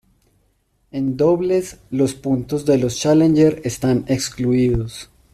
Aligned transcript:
En 0.89 1.15
dobles, 1.15 1.77
los 1.91 2.15
puntos 2.15 2.65
de 2.65 2.79
los 2.79 2.97
Challenger 2.97 3.61
están 3.65 4.03
excluidos. 4.07 5.11